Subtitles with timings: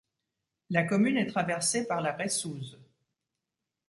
[0.71, 2.79] La commune est traversée par la Reyssouze.